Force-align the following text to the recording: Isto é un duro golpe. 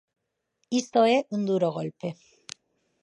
Isto 0.81 0.99
é 1.15 1.17
un 1.35 1.41
duro 1.49 1.67
golpe. 1.77 2.09